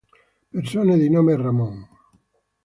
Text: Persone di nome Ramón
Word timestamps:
Persone 0.51 0.97
di 0.97 1.11
nome 1.11 1.35
Ramón 1.35 1.75